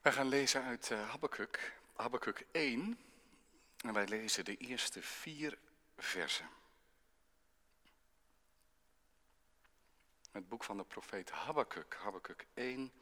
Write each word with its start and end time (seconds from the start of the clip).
Wij 0.00 0.12
gaan 0.12 0.28
lezen 0.28 0.62
uit 0.62 0.90
uh, 0.90 1.10
Habakkuk, 1.10 1.80
Habakkuk 1.96 2.46
1. 2.50 2.98
En 3.76 3.92
wij 3.92 4.06
lezen 4.06 4.44
de 4.44 4.56
eerste 4.56 5.02
vier 5.02 5.58
versen. 5.96 6.48
Het 10.30 10.48
boek 10.48 10.64
van 10.64 10.76
de 10.76 10.84
profeet 10.84 11.30
Habakkuk, 11.30 11.96
Habakkuk 12.02 12.46
1, 12.54 12.92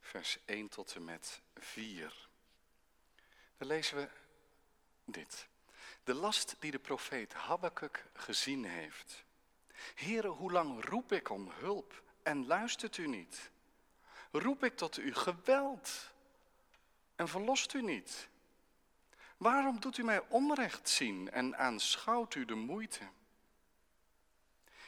vers 0.00 0.38
1 0.44 0.68
tot 0.68 0.94
en 0.94 1.04
met 1.04 1.42
4. 1.56 2.28
Dan 3.56 3.68
lezen 3.68 3.96
we 3.96 4.08
dit. 5.04 5.48
De 6.04 6.14
last 6.14 6.56
die 6.58 6.70
de 6.70 6.78
profeet 6.78 7.32
Habakkuk 7.32 8.04
gezien 8.12 8.64
heeft. 8.64 9.24
Heren, 9.94 10.30
hoe 10.30 10.52
lang 10.52 10.84
roep 10.84 11.12
ik 11.12 11.30
om 11.30 11.50
hulp 11.50 12.02
en 12.22 12.46
luistert 12.46 12.96
u 12.96 13.06
niet? 13.06 13.50
Roep 14.30 14.64
ik 14.64 14.76
tot 14.76 14.96
u 14.96 15.14
geweld 15.14 16.16
en 17.18 17.28
verlost 17.28 17.72
u 17.74 17.82
niet? 17.82 18.28
Waarom 19.36 19.80
doet 19.80 19.98
u 19.98 20.02
mij 20.02 20.22
onrecht 20.28 20.88
zien 20.88 21.30
en 21.30 21.56
aanschouwt 21.56 22.34
u 22.34 22.44
de 22.44 22.54
moeite? 22.54 23.08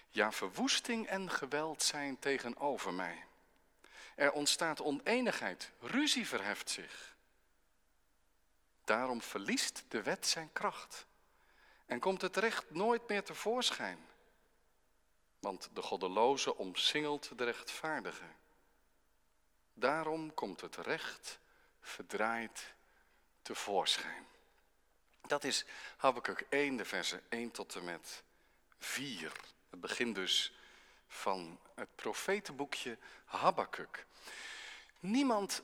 Ja, 0.08 0.32
verwoesting 0.32 1.06
en 1.06 1.30
geweld 1.30 1.82
zijn 1.82 2.18
tegenover 2.18 2.94
mij. 2.94 3.24
Er 4.14 4.32
ontstaat 4.32 4.80
oneenigheid, 4.80 5.72
ruzie 5.80 6.26
verheft 6.26 6.70
zich. 6.70 7.16
Daarom 8.84 9.22
verliest 9.22 9.84
de 9.88 10.02
wet 10.02 10.26
zijn 10.26 10.52
kracht 10.52 11.06
en 11.86 12.00
komt 12.00 12.20
het 12.20 12.36
recht 12.36 12.70
nooit 12.70 13.08
meer 13.08 13.24
tevoorschijn. 13.24 14.06
Want 15.38 15.70
de 15.72 15.82
goddeloze 15.82 16.56
omsingelt 16.56 17.38
de 17.38 17.44
rechtvaardige. 17.44 18.28
Daarom 19.74 20.34
komt 20.34 20.60
het 20.60 20.76
recht 20.76 21.39
verdraaid 21.80 22.74
tevoorschijn. 23.42 24.26
Dat 25.26 25.44
is 25.44 25.64
Habakkuk 25.96 26.46
1, 26.48 26.76
de 26.76 26.84
versen 26.84 27.22
1 27.28 27.50
tot 27.50 27.74
en 27.74 27.84
met 27.84 28.22
4. 28.78 29.32
Het 29.70 29.80
begin 29.80 30.12
dus 30.12 30.52
van 31.08 31.58
het 31.74 31.88
profetenboekje 31.94 32.98
Habakkuk. 33.24 34.06
Niemand 35.00 35.62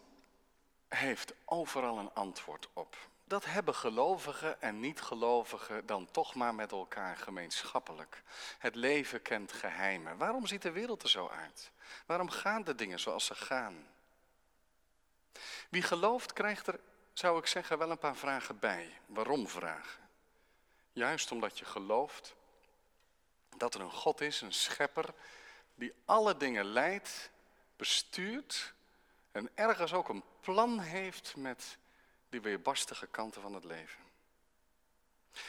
heeft 0.88 1.32
overal 1.44 1.98
een 1.98 2.14
antwoord 2.14 2.68
op. 2.72 2.96
Dat 3.24 3.44
hebben 3.44 3.74
gelovigen 3.74 4.62
en 4.62 4.80
niet-gelovigen 4.80 5.86
dan 5.86 6.10
toch 6.10 6.34
maar 6.34 6.54
met 6.54 6.72
elkaar 6.72 7.16
gemeenschappelijk. 7.16 8.22
Het 8.58 8.74
leven 8.74 9.22
kent 9.22 9.52
geheimen. 9.52 10.16
Waarom 10.16 10.46
ziet 10.46 10.62
de 10.62 10.70
wereld 10.70 11.02
er 11.02 11.08
zo 11.08 11.28
uit? 11.28 11.70
Waarom 12.06 12.30
gaan 12.30 12.64
de 12.64 12.74
dingen 12.74 13.00
zoals 13.00 13.24
ze 13.24 13.34
gaan? 13.34 13.86
Wie 15.68 15.82
gelooft 15.82 16.32
krijgt 16.32 16.66
er, 16.66 16.80
zou 17.12 17.38
ik 17.38 17.46
zeggen, 17.46 17.78
wel 17.78 17.90
een 17.90 17.98
paar 17.98 18.16
vragen 18.16 18.58
bij. 18.58 18.98
Waarom 19.06 19.48
vragen? 19.48 20.08
Juist 20.92 21.32
omdat 21.32 21.58
je 21.58 21.64
gelooft 21.64 22.34
dat 23.56 23.74
er 23.74 23.80
een 23.80 23.92
God 23.92 24.20
is, 24.20 24.40
een 24.40 24.52
schepper, 24.52 25.14
die 25.74 25.92
alle 26.04 26.36
dingen 26.36 26.64
leidt, 26.64 27.30
bestuurt 27.76 28.74
en 29.32 29.50
ergens 29.54 29.92
ook 29.92 30.08
een 30.08 30.24
plan 30.40 30.80
heeft 30.80 31.36
met 31.36 31.78
die 32.28 32.40
weerbarstige 32.40 33.06
kanten 33.06 33.42
van 33.42 33.54
het 33.54 33.64
leven. 33.64 34.04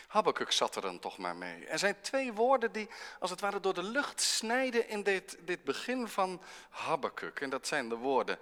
Habakkuk 0.08 0.52
zat 0.52 0.76
er 0.76 0.82
dan 0.82 1.00
toch 1.00 1.18
maar 1.18 1.36
mee. 1.36 1.66
Er 1.66 1.80
zijn 1.80 2.02
twee 2.02 2.34
woorden 2.34 2.72
die 2.72 2.90
als 3.20 3.30
het 3.30 3.40
ware 3.40 3.60
door 3.60 3.74
de 3.74 3.84
lucht 3.84 4.22
snijden 4.22 4.88
in 4.88 5.04
dit, 5.04 5.38
dit 5.42 5.64
begin 5.64 6.08
van 6.08 6.42
Habakkuk. 6.70 7.40
En 7.40 7.50
dat 7.50 7.68
zijn 7.68 7.90
de 7.90 7.96
woorden, 7.96 8.40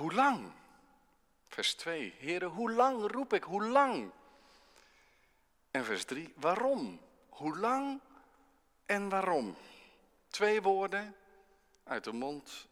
hoe 0.00 0.12
lang? 0.12 0.52
Vers 1.46 1.74
2, 1.74 2.14
heren, 2.18 2.48
hoe 2.48 2.72
lang 2.72 3.10
roep 3.10 3.32
ik, 3.32 3.42
hoe 3.42 3.64
lang? 3.64 4.10
En 5.70 5.84
vers 5.84 6.04
3, 6.04 6.32
waarom? 6.36 7.00
Hoe 7.28 7.58
lang 7.58 8.00
en 8.86 9.08
waarom? 9.08 9.56
Twee 10.28 10.62
woorden 10.62 11.16
uit 11.84 12.04
de 12.04 12.12
mond 12.12 12.66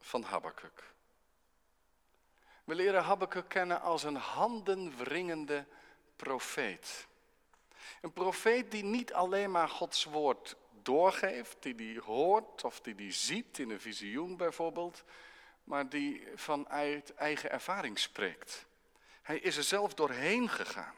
van 0.00 0.22
Habakkuk. 0.22 0.94
We 2.64 2.74
leren 2.74 3.02
Habakkuk 3.02 3.48
kennen 3.48 3.80
als 3.80 4.02
een 4.02 4.16
handenwringende 4.16 5.64
profeet. 6.16 7.06
Een 8.00 8.12
profeet 8.12 8.70
die 8.70 8.84
niet 8.84 9.12
alleen 9.12 9.50
maar 9.50 9.68
Gods 9.68 10.04
woord 10.04 10.56
doorgeeft, 10.82 11.56
die 11.60 11.74
die 11.74 12.00
hoort 12.00 12.64
of 12.64 12.80
die 12.80 12.94
die 12.94 13.12
ziet 13.12 13.58
in 13.58 13.70
een 13.70 13.80
visioen 13.80 14.36
bijvoorbeeld, 14.36 15.04
maar 15.66 15.88
die 15.88 16.26
vanuit 16.34 17.14
eigen 17.14 17.50
ervaring 17.50 17.98
spreekt. 17.98 18.66
Hij 19.22 19.38
is 19.38 19.56
er 19.56 19.62
zelf 19.62 19.94
doorheen 19.94 20.48
gegaan. 20.48 20.94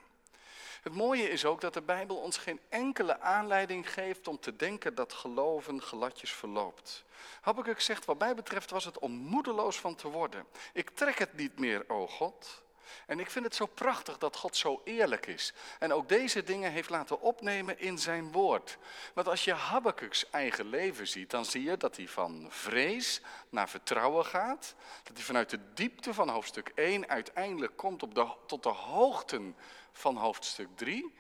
Het 0.83 0.95
mooie 0.95 1.31
is 1.31 1.45
ook 1.45 1.61
dat 1.61 1.75
de 1.75 1.83
Bijbel 1.83 2.17
ons 2.17 2.37
geen 2.37 2.61
enkele 2.69 3.21
aanleiding 3.21 3.93
geeft 3.93 4.29
om 4.29 4.41
te 4.41 4.57
denken 4.57 4.95
dat 4.95 5.13
geloven 5.13 5.83
gladjes 5.83 6.33
verloopt. 6.33 7.05
Habakkuk 7.41 7.81
zegt, 7.81 8.05
wat 8.05 8.19
mij 8.19 8.35
betreft 8.35 8.71
was 8.71 8.85
het 8.85 8.99
om 8.99 9.13
moedeloos 9.13 9.79
van 9.79 9.95
te 9.95 10.09
worden. 10.09 10.47
Ik 10.73 10.91
trek 10.91 11.19
het 11.19 11.37
niet 11.37 11.59
meer, 11.59 11.85
o 11.89 12.07
God. 12.07 12.63
En 13.07 13.21
ik 13.21 13.31
vind 13.31 13.45
het 13.45 13.55
zo 13.55 13.67
prachtig 13.67 14.19
dat 14.19 14.37
God 14.37 14.57
zo 14.57 14.81
eerlijk 14.85 15.27
is. 15.27 15.53
En 15.79 15.93
ook 15.93 16.09
deze 16.09 16.43
dingen 16.43 16.73
heeft 16.73 16.91
laten 16.91 17.21
opnemen 17.21 17.79
in 17.81 17.99
zijn 17.99 18.33
woord. 18.33 18.79
Want 19.15 19.29
als 19.29 19.45
je 19.45 19.53
Habakkuk's 19.53 20.31
eigen 20.31 20.69
leven 20.69 21.09
ziet, 21.09 21.31
dan 21.31 21.45
zie 21.45 21.63
je 21.63 21.77
dat 21.77 21.97
hij 21.97 22.09
van 22.09 22.47
vrees 22.51 23.21
naar 23.49 23.69
vertrouwen 23.69 24.25
gaat. 24.25 24.75
Dat 25.03 25.17
hij 25.17 25.25
vanuit 25.25 25.51
de 25.51 25.73
diepte 25.75 26.15
van 26.15 26.29
hoofdstuk 26.29 26.73
1 26.75 27.09
uiteindelijk 27.09 27.77
komt 27.77 28.03
op 28.03 28.15
de, 28.15 28.27
tot 28.47 28.63
de 28.63 28.69
hoogten 28.69 29.57
van 29.93 30.17
hoofdstuk 30.17 30.69
3. 30.75 31.15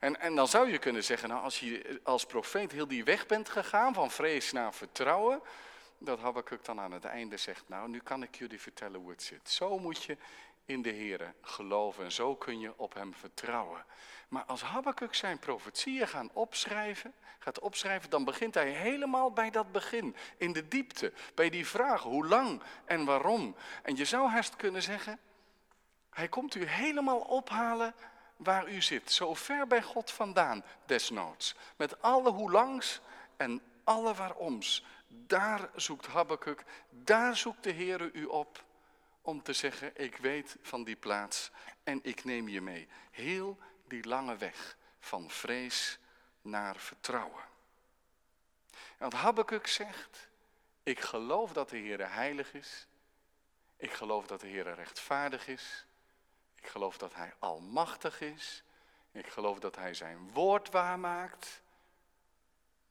En, 0.00 0.20
en 0.20 0.34
dan 0.34 0.48
zou 0.48 0.70
je 0.70 0.78
kunnen 0.78 1.04
zeggen, 1.04 1.28
nou, 1.28 1.42
als 1.42 1.60
je 1.60 2.00
als 2.02 2.26
profeet 2.26 2.72
heel 2.72 2.88
die 2.88 3.04
weg 3.04 3.26
bent 3.26 3.48
gegaan 3.48 3.94
van 3.94 4.10
vrees 4.10 4.52
naar 4.52 4.74
vertrouwen, 4.74 5.42
dat 5.98 6.20
Habakkuk 6.20 6.64
dan 6.64 6.80
aan 6.80 6.92
het 6.92 7.04
einde 7.04 7.36
zegt, 7.36 7.68
nou, 7.68 7.88
nu 7.88 7.98
kan 7.98 8.22
ik 8.22 8.34
jullie 8.34 8.60
vertellen 8.60 9.00
hoe 9.00 9.10
het 9.10 9.22
zit. 9.22 9.50
Zo 9.50 9.78
moet 9.78 10.02
je 10.02 10.16
in 10.70 10.82
de 10.82 10.90
Heer 10.90 11.34
geloven 11.42 12.04
en 12.04 12.12
zo 12.12 12.36
kun 12.36 12.60
je 12.60 12.72
op 12.76 12.94
hem 12.94 13.14
vertrouwen. 13.14 13.84
Maar 14.28 14.44
als 14.44 14.62
Habakkuk 14.62 15.14
zijn 15.14 15.38
profetieën 15.38 16.08
gaan 16.08 16.30
opschrijven, 16.32 17.14
gaat 17.38 17.58
opschrijven, 17.58 18.10
dan 18.10 18.24
begint 18.24 18.54
hij 18.54 18.70
helemaal 18.70 19.32
bij 19.32 19.50
dat 19.50 19.72
begin, 19.72 20.16
in 20.36 20.52
de 20.52 20.68
diepte, 20.68 21.12
bij 21.34 21.50
die 21.50 21.66
vraag 21.66 22.02
hoe 22.02 22.26
lang 22.26 22.62
en 22.84 23.04
waarom. 23.04 23.56
En 23.82 23.96
je 23.96 24.04
zou 24.04 24.28
haast 24.28 24.56
kunnen 24.56 24.82
zeggen, 24.82 25.18
hij 26.10 26.28
komt 26.28 26.54
u 26.54 26.64
helemaal 26.64 27.20
ophalen 27.20 27.94
waar 28.36 28.68
u 28.68 28.82
zit, 28.82 29.12
zo 29.12 29.34
ver 29.34 29.66
bij 29.66 29.82
God 29.82 30.10
vandaan, 30.10 30.64
desnoods. 30.86 31.54
Met 31.76 32.02
alle 32.02 32.30
hoe 32.30 32.50
langs 32.50 33.00
en 33.36 33.62
alle 33.84 34.14
waaroms. 34.14 34.84
Daar 35.08 35.70
zoekt 35.74 36.06
Habakkuk, 36.06 36.64
daar 36.90 37.36
zoekt 37.36 37.64
de 37.64 37.72
Heere 37.72 38.10
u 38.12 38.24
op 38.24 38.64
om 39.20 39.42
te 39.42 39.52
zeggen, 39.52 39.96
ik 39.96 40.16
weet 40.16 40.56
van 40.62 40.84
die 40.84 40.96
plaats 40.96 41.50
en 41.82 42.00
ik 42.02 42.24
neem 42.24 42.48
je 42.48 42.60
mee. 42.60 42.88
Heel 43.10 43.58
die 43.88 44.06
lange 44.06 44.36
weg 44.36 44.76
van 45.00 45.30
vrees 45.30 45.98
naar 46.42 46.76
vertrouwen. 46.76 47.44
Want 48.98 49.12
Habakkuk 49.12 49.66
zegt, 49.66 50.28
ik 50.82 51.00
geloof 51.00 51.52
dat 51.52 51.68
de 51.68 51.78
Heere 51.78 52.04
heilig 52.04 52.54
is. 52.54 52.86
Ik 53.76 53.92
geloof 53.92 54.26
dat 54.26 54.40
de 54.40 54.48
Heere 54.48 54.72
rechtvaardig 54.72 55.48
is. 55.48 55.86
Ik 56.54 56.66
geloof 56.66 56.98
dat 56.98 57.14
Hij 57.14 57.34
almachtig 57.38 58.20
is. 58.20 58.64
Ik 59.12 59.26
geloof 59.26 59.58
dat 59.58 59.76
Hij 59.76 59.94
zijn 59.94 60.30
woord 60.32 60.70
waarmaakt. 60.70 61.62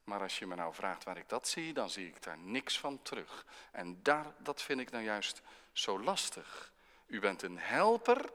Maar 0.09 0.21
als 0.21 0.39
je 0.39 0.47
me 0.47 0.55
nou 0.55 0.73
vraagt 0.73 1.03
waar 1.03 1.17
ik 1.17 1.29
dat 1.29 1.47
zie, 1.47 1.73
dan 1.73 1.89
zie 1.89 2.07
ik 2.07 2.23
daar 2.23 2.37
niks 2.37 2.79
van 2.79 3.01
terug. 3.01 3.45
En 3.71 4.03
daar, 4.03 4.25
dat 4.37 4.61
vind 4.61 4.79
ik 4.79 4.91
nou 4.91 5.03
juist 5.03 5.41
zo 5.71 5.99
lastig. 5.99 6.71
U 7.05 7.19
bent 7.19 7.41
een 7.41 7.59
helper, 7.59 8.29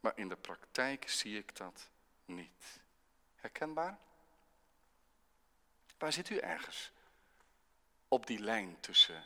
maar 0.00 0.12
in 0.14 0.28
de 0.28 0.36
praktijk 0.36 1.08
zie 1.08 1.38
ik 1.38 1.56
dat 1.56 1.88
niet. 2.24 2.80
Herkenbaar? 3.34 3.98
Waar 5.98 6.12
zit 6.12 6.30
u 6.30 6.36
ergens? 6.36 6.92
Op 8.08 8.26
die 8.26 8.38
lijn 8.38 8.80
tussen, 8.80 9.24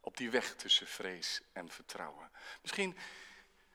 op 0.00 0.16
die 0.16 0.30
weg 0.30 0.54
tussen 0.54 0.86
vrees 0.86 1.40
en 1.52 1.70
vertrouwen. 1.70 2.30
Misschien 2.60 2.96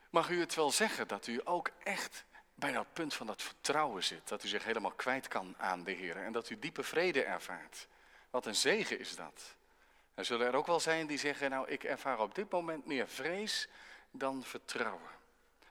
mag 0.10 0.30
u 0.30 0.40
het 0.40 0.56
wel 0.56 0.72
zeggen 0.72 1.08
dat 1.08 1.28
u 1.28 1.42
ook 1.44 1.72
echt 1.84 2.26
bij 2.60 2.72
dat 2.72 2.94
punt 2.94 3.14
van 3.14 3.28
dat 3.28 3.42
vertrouwen 3.42 4.04
zit. 4.04 4.28
Dat 4.28 4.44
u 4.44 4.48
zich 4.48 4.64
helemaal 4.64 4.92
kwijt 4.92 5.28
kan 5.28 5.56
aan 5.58 5.84
de 5.84 5.92
Heer 5.92 6.18
en 6.18 6.32
dat 6.32 6.50
u 6.50 6.60
diepe 6.60 6.84
vrede 6.84 7.24
ervaart. 7.24 7.88
Wat 8.30 8.46
een 8.46 8.56
zegen 8.56 9.00
is 9.00 9.16
dat. 9.16 9.56
Er 10.14 10.26
zullen 10.26 10.48
er 10.48 10.56
ook 10.56 10.68
wel 10.68 10.80
zijn 10.80 11.08
die 11.08 11.18
zeggen, 11.18 11.50
nou 11.50 11.68
ik 11.68 11.84
ervaar 11.84 12.20
op 12.20 12.36
dit 12.36 12.52
moment 12.52 12.86
meer 12.86 13.08
vrees 13.08 13.68
dan 14.12 14.44
vertrouwen. 14.44 15.18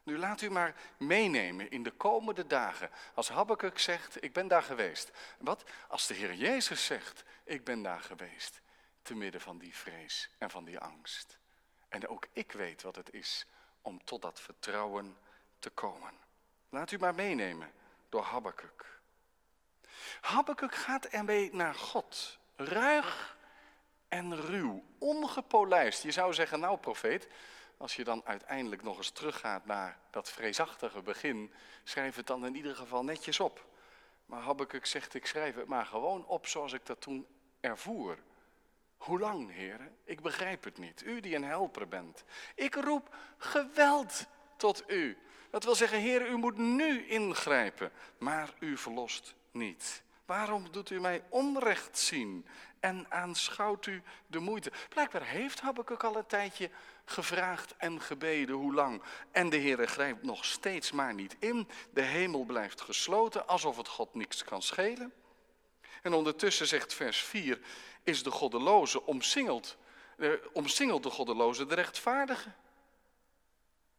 Nu 0.02 0.18
laat 0.18 0.40
u 0.40 0.50
maar 0.50 0.74
meenemen 0.96 1.70
in 1.70 1.82
de 1.82 1.90
komende 1.90 2.46
dagen. 2.46 2.90
Als 3.14 3.28
Habakkuk 3.28 3.78
zegt, 3.78 4.22
ik 4.22 4.32
ben 4.32 4.48
daar 4.48 4.62
geweest. 4.62 5.10
Wat? 5.38 5.64
Als 5.88 6.06
de 6.06 6.14
Heer 6.14 6.34
Jezus 6.34 6.84
zegt, 6.84 7.24
ik 7.44 7.64
ben 7.64 7.82
daar 7.82 8.00
geweest. 8.00 8.60
Te 9.02 9.14
midden 9.14 9.40
van 9.40 9.58
die 9.58 9.76
vrees 9.76 10.30
en 10.38 10.50
van 10.50 10.64
die 10.64 10.78
angst. 10.78 11.38
En 11.88 12.08
ook 12.08 12.26
ik 12.32 12.52
weet 12.52 12.82
wat 12.82 12.96
het 12.96 13.12
is 13.12 13.46
om 13.82 14.04
tot 14.04 14.22
dat 14.22 14.40
vertrouwen 14.40 15.16
te 15.58 15.70
komen. 15.70 16.27
Laat 16.68 16.90
u 16.90 16.98
maar 16.98 17.14
meenemen 17.14 17.72
door 18.08 18.22
Habakkuk. 18.22 19.00
Habakkuk 20.20 20.74
gaat 20.74 21.04
ermee 21.04 21.54
naar 21.54 21.74
God. 21.74 22.38
Ruig 22.56 23.36
en 24.08 24.40
ruw, 24.40 24.84
ongepolijst. 24.98 26.02
Je 26.02 26.10
zou 26.10 26.34
zeggen, 26.34 26.60
nou 26.60 26.78
profeet, 26.78 27.28
als 27.76 27.96
je 27.96 28.04
dan 28.04 28.22
uiteindelijk 28.24 28.82
nog 28.82 28.96
eens 28.96 29.10
teruggaat 29.10 29.66
naar 29.66 29.98
dat 30.10 30.30
vreesachtige 30.30 31.02
begin, 31.02 31.52
schrijf 31.84 32.16
het 32.16 32.26
dan 32.26 32.46
in 32.46 32.54
ieder 32.54 32.76
geval 32.76 33.04
netjes 33.04 33.40
op. 33.40 33.66
Maar 34.26 34.40
Habakkuk 34.42 34.86
zegt, 34.86 35.14
ik 35.14 35.26
schrijf 35.26 35.54
het 35.54 35.66
maar 35.66 35.86
gewoon 35.86 36.26
op 36.26 36.46
zoals 36.46 36.72
ik 36.72 36.86
dat 36.86 37.00
toen 37.00 37.26
ervoer. 37.60 38.18
Hoe 38.96 39.18
lang, 39.18 39.52
heren? 39.52 39.96
Ik 40.04 40.20
begrijp 40.20 40.64
het 40.64 40.78
niet. 40.78 41.02
U 41.02 41.20
die 41.20 41.34
een 41.34 41.44
helper 41.44 41.88
bent. 41.88 42.24
Ik 42.54 42.74
roep 42.74 43.16
geweld 43.38 44.26
tot 44.56 44.90
u. 44.90 45.18
Dat 45.50 45.64
wil 45.64 45.74
zeggen, 45.74 45.98
heren, 45.98 46.32
u 46.32 46.36
moet 46.36 46.56
nu 46.56 47.06
ingrijpen, 47.06 47.92
maar 48.18 48.54
u 48.58 48.76
verlost 48.76 49.34
niet. 49.50 50.02
Waarom 50.24 50.70
doet 50.70 50.90
u 50.90 51.00
mij 51.00 51.22
onrecht 51.28 51.98
zien 51.98 52.46
en 52.80 53.06
aanschouwt 53.08 53.86
u 53.86 54.02
de 54.26 54.38
moeite? 54.38 54.72
Blijkbaar 54.88 55.24
heeft 55.24 55.60
Habakkuk 55.60 56.04
al 56.04 56.16
een 56.16 56.26
tijdje 56.26 56.70
gevraagd 57.04 57.74
en 57.76 58.00
gebeden 58.00 58.54
hoe 58.54 58.74
lang. 58.74 59.02
En 59.32 59.48
de 59.50 59.60
Heere 59.60 59.86
grijpt 59.86 60.22
nog 60.22 60.44
steeds 60.44 60.92
maar 60.92 61.14
niet 61.14 61.36
in. 61.38 61.68
De 61.90 62.02
hemel 62.02 62.44
blijft 62.44 62.80
gesloten, 62.80 63.46
alsof 63.48 63.76
het 63.76 63.88
God 63.88 64.14
niks 64.14 64.44
kan 64.44 64.62
schelen. 64.62 65.12
En 66.02 66.12
ondertussen 66.12 66.66
zegt 66.66 66.94
vers 66.94 67.18
4, 67.22 67.60
is 68.02 68.22
de 68.22 68.30
goddeloze 68.30 69.06
omsingeld, 69.06 69.76
eh, 70.16 70.30
omsingelt 70.52 71.02
de 71.02 71.10
goddeloze 71.10 71.66
de 71.66 71.74
rechtvaardige. 71.74 72.52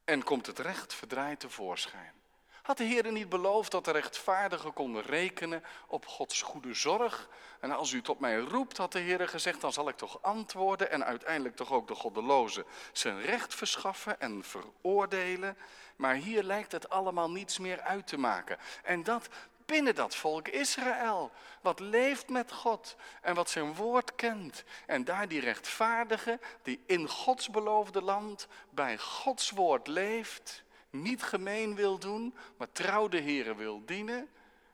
En 0.10 0.24
komt 0.24 0.46
het 0.46 0.60
recht 0.60 0.94
verdraaid 0.94 1.40
tevoorschijn. 1.40 2.14
Had 2.62 2.78
de 2.78 2.84
Heer 2.84 3.12
niet 3.12 3.30
beloofd 3.30 3.72
dat 3.72 3.86
de 3.86 3.92
rechtvaardige 3.92 4.70
kon 4.72 5.02
rekenen 5.02 5.64
op 5.88 6.06
Gods 6.06 6.42
goede 6.42 6.74
zorg? 6.74 7.30
En 7.60 7.72
als 7.72 7.92
u 7.92 8.02
tot 8.02 8.20
mij 8.20 8.38
roept, 8.38 8.78
had 8.78 8.92
de 8.92 9.00
Heer 9.00 9.28
gezegd, 9.28 9.62
dan 9.62 9.74
zal 9.74 9.90
ik 9.90 9.98
toch 9.98 10.22
antwoorden 10.22 10.92
en 10.92 11.06
uiteindelijk 11.06 11.56
toch 11.56 11.72
ook 11.72 11.88
de 11.88 11.96
goddeloze 11.96 12.66
zijn 12.92 13.22
recht 13.22 13.56
verschaffen 13.56 14.20
en 14.20 14.44
veroordelen. 14.44 15.58
Maar 15.96 16.16
hier 16.16 16.44
lijkt 16.44 16.72
het 16.72 16.90
allemaal 16.90 17.32
niets 17.32 17.58
meer 17.58 17.82
uit 17.82 18.08
te 18.08 18.18
maken. 18.18 18.58
En 18.84 19.04
dat 19.04 19.30
binnen 19.70 19.96
dat 19.96 20.16
volk 20.16 20.48
Israël, 20.48 21.32
wat 21.62 21.80
leeft 21.80 22.30
met 22.30 22.52
God 22.52 22.96
en 23.22 23.36
wat 23.36 23.50
zijn 23.50 23.76
woord 23.76 24.16
kent. 24.16 24.64
En 24.86 25.04
daar 25.04 25.28
die 25.28 25.40
rechtvaardige, 25.40 26.40
die 26.62 26.84
in 26.86 27.08
Gods 27.08 27.50
beloofde 27.50 28.02
land 28.02 28.48
bij 28.70 28.98
Gods 28.98 29.50
woord 29.50 29.88
leeft, 29.88 30.64
niet 30.90 31.24
gemeen 31.24 31.76
wil 31.76 32.00
doen, 32.00 32.36
maar 32.58 32.72
trouw 32.72 33.08
de 33.08 33.22
Here 33.22 33.56
wil 33.56 33.86
dienen. 33.86 34.30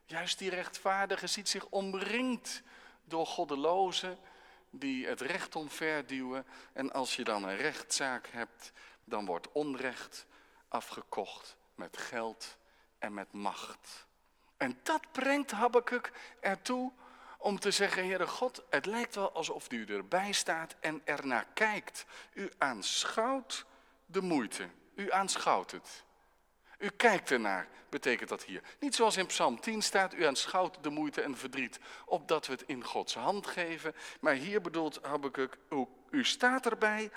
Juist 0.06 0.38
die 0.38 0.50
rechtvaardige 0.50 1.28
ziet 1.28 1.50
zich 1.50 1.66
omringd 1.70 2.62
door 3.04 3.28
goddelozen 3.28 4.18
die 4.70 5.08
het 5.08 5.22
recht 5.22 5.56
omverduwen. 5.56 6.46
En 6.74 6.92
als 6.92 7.16
je 7.16 7.24
dan 7.24 7.44
een 7.44 7.58
rechtszaak 7.58 8.28
hebt, 8.28 8.72
dan 9.04 9.26
wordt 9.26 9.52
onrecht 9.52 10.26
afgekocht 10.68 11.58
met 11.76 11.98
geld 11.98 12.58
en 13.00 13.14
met 13.14 13.32
macht. 13.32 14.06
En 14.66 14.80
dat 14.84 15.12
brengt 15.12 15.52
Habakkuk 15.52 16.12
ertoe 16.40 16.92
om 17.38 17.60
te 17.60 17.72
zeggen, 17.72 18.06
Heere 18.06 18.28
God, 18.28 18.64
het 18.70 18.86
lijkt 18.86 19.16
wel 19.16 19.32
alsof 19.32 19.72
u 19.72 19.86
erbij 19.86 20.32
staat 20.32 20.76
en 20.80 21.02
ernaar 21.04 21.48
kijkt. 21.54 22.06
U 22.34 22.52
aanschouwt 22.58 23.66
de 24.06 24.22
moeite. 24.22 24.68
U 24.96 25.12
aanschouwt 25.12 25.72
het. 25.72 26.04
U 26.78 26.90
kijkt 26.90 27.32
ernaar, 27.32 27.68
betekent 27.90 28.30
dat 28.30 28.44
hier. 28.44 28.62
Niet 28.80 28.96
zoals 28.96 29.18
in 29.18 29.26
Psalm 29.26 29.60
10 29.60 29.82
staat, 29.82 30.14
u 30.14 30.26
aanschouwt 30.26 30.84
de 30.84 30.90
moeite 30.90 31.22
en 31.22 31.38
verdriet, 31.38 31.80
opdat 32.06 32.46
we 32.46 32.52
het 32.52 32.64
in 32.66 32.84
Gods 32.84 33.16
hand 33.16 33.48
geven. 33.48 33.96
Maar 34.20 34.34
hier 34.34 34.62
bedoelt 34.62 35.00
Habakkuk, 35.02 35.58
u, 35.70 35.86
u 36.10 36.24
staat 36.24 36.66
erbij 36.66 37.12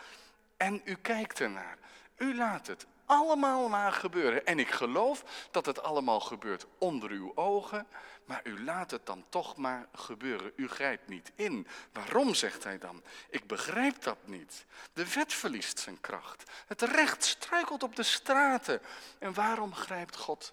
en 0.56 0.80
u 0.84 0.94
kijkt 0.94 1.40
ernaar. 1.40 1.78
U 2.16 2.36
laat 2.36 2.66
het 2.66 2.86
allemaal 3.08 3.68
maar 3.68 3.92
gebeuren. 3.92 4.46
En 4.46 4.58
ik 4.58 4.70
geloof 4.70 5.48
dat 5.50 5.66
het 5.66 5.82
allemaal 5.82 6.20
gebeurt 6.20 6.66
onder 6.78 7.10
uw 7.10 7.32
ogen, 7.34 7.86
maar 8.24 8.40
u 8.44 8.64
laat 8.64 8.90
het 8.90 9.06
dan 9.06 9.24
toch 9.28 9.56
maar 9.56 9.88
gebeuren. 9.94 10.52
U 10.56 10.68
grijpt 10.68 11.08
niet 11.08 11.32
in. 11.34 11.66
Waarom, 11.92 12.34
zegt 12.34 12.64
hij 12.64 12.78
dan? 12.78 13.02
Ik 13.30 13.46
begrijp 13.46 14.02
dat 14.02 14.26
niet. 14.26 14.66
De 14.92 15.12
wet 15.12 15.32
verliest 15.32 15.78
zijn 15.78 16.00
kracht. 16.00 16.50
Het 16.66 16.82
recht 16.82 17.24
struikelt 17.24 17.82
op 17.82 17.96
de 17.96 18.02
straten. 18.02 18.80
En 19.18 19.34
waarom 19.34 19.74
grijpt 19.74 20.16
God 20.16 20.52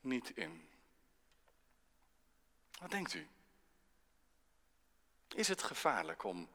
niet 0.00 0.30
in? 0.34 0.68
Wat 2.80 2.90
denkt 2.90 3.14
u? 3.14 3.28
Is 5.34 5.48
het 5.48 5.62
gevaarlijk 5.62 6.24
om 6.24 6.48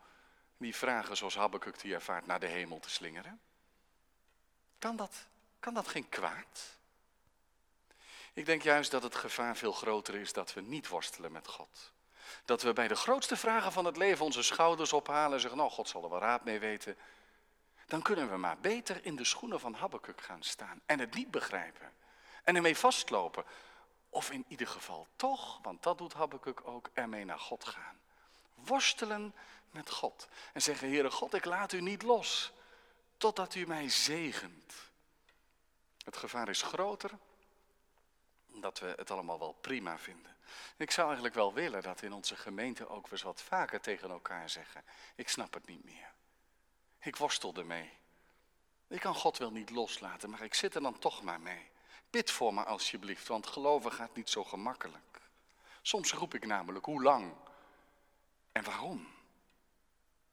die 0.57 0.75
vragen 0.75 1.17
zoals 1.17 1.35
Habakkuk 1.35 1.79
die 1.79 1.93
ervaart 1.93 2.25
naar 2.25 2.39
de 2.39 2.47
hemel 2.47 2.79
te 2.79 2.89
slingeren? 2.89 3.39
Kan 4.79 4.95
dat 4.95 5.27
kan 5.59 5.73
dat 5.73 5.87
geen 5.87 6.09
kwaad? 6.09 6.77
Ik 8.33 8.45
denk 8.45 8.61
juist 8.61 8.91
dat 8.91 9.03
het 9.03 9.15
gevaar 9.15 9.57
veel 9.57 9.71
groter 9.71 10.15
is 10.15 10.33
dat 10.33 10.53
we 10.53 10.61
niet 10.61 10.87
worstelen 10.87 11.31
met 11.31 11.47
God. 11.47 11.91
Dat 12.45 12.61
we 12.61 12.73
bij 12.73 12.87
de 12.87 12.95
grootste 12.95 13.37
vragen 13.37 13.71
van 13.71 13.85
het 13.85 13.97
leven 13.97 14.25
onze 14.25 14.43
schouders 14.43 14.93
ophalen 14.93 15.33
en 15.33 15.39
zeggen, 15.39 15.59
nou 15.59 15.71
God 15.71 15.89
zal 15.89 16.03
er 16.03 16.09
wel 16.09 16.19
raad 16.19 16.43
mee 16.43 16.59
weten. 16.59 16.97
Dan 17.85 18.01
kunnen 18.01 18.29
we 18.29 18.37
maar 18.37 18.59
beter 18.59 19.05
in 19.05 19.15
de 19.15 19.23
schoenen 19.23 19.59
van 19.59 19.73
Habakkuk 19.73 20.21
gaan 20.21 20.43
staan 20.43 20.81
en 20.85 20.99
het 20.99 21.13
niet 21.13 21.31
begrijpen. 21.31 21.93
En 22.43 22.55
ermee 22.55 22.77
vastlopen. 22.77 23.43
Of 24.09 24.31
in 24.31 24.45
ieder 24.47 24.67
geval 24.67 25.07
toch, 25.15 25.59
want 25.61 25.83
dat 25.83 25.97
doet 25.97 26.13
Habakkuk 26.13 26.67
ook, 26.67 26.89
ermee 26.93 27.25
naar 27.25 27.39
God 27.39 27.65
gaan. 27.65 27.99
Worstelen 28.55 29.35
met 29.71 29.89
God. 29.89 30.27
En 30.53 30.61
zeggen, 30.61 30.89
Heere 30.89 31.11
God, 31.11 31.33
ik 31.33 31.45
laat 31.45 31.73
u 31.73 31.81
niet 31.81 32.01
los, 32.01 32.51
totdat 33.17 33.55
u 33.55 33.67
mij 33.67 33.89
zegent. 33.89 34.88
Het 36.09 36.17
gevaar 36.17 36.49
is 36.49 36.61
groter 36.61 37.11
dat 38.47 38.79
we 38.79 38.93
het 38.95 39.11
allemaal 39.11 39.39
wel 39.39 39.53
prima 39.53 39.97
vinden. 39.97 40.35
Ik 40.77 40.91
zou 40.91 41.05
eigenlijk 41.05 41.35
wel 41.35 41.53
willen 41.53 41.81
dat 41.81 42.01
in 42.01 42.13
onze 42.13 42.35
gemeente 42.35 42.87
ook 42.87 43.11
eens 43.11 43.21
wat 43.21 43.41
vaker 43.41 43.81
tegen 43.81 44.09
elkaar 44.09 44.49
zeggen: 44.49 44.83
Ik 45.15 45.29
snap 45.29 45.53
het 45.53 45.67
niet 45.67 45.83
meer. 45.83 46.13
Ik 46.99 47.15
worstel 47.15 47.53
ermee. 47.53 47.91
Ik 48.87 48.99
kan 48.99 49.15
God 49.15 49.37
wel 49.37 49.51
niet 49.51 49.69
loslaten, 49.69 50.29
maar 50.29 50.41
ik 50.41 50.53
zit 50.53 50.75
er 50.75 50.81
dan 50.81 50.99
toch 50.99 51.21
maar 51.21 51.41
mee. 51.41 51.69
Bid 52.09 52.31
voor 52.31 52.53
me 52.53 52.63
alsjeblieft, 52.63 53.27
want 53.27 53.47
geloven 53.47 53.91
gaat 53.91 54.15
niet 54.15 54.29
zo 54.29 54.43
gemakkelijk. 54.43 55.21
Soms 55.81 56.13
roep 56.13 56.33
ik 56.33 56.45
namelijk 56.45 56.85
hoe 56.85 57.03
lang 57.03 57.33
en 58.51 58.63
waarom. 58.63 59.07